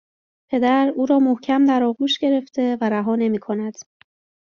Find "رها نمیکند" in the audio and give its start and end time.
2.89-3.73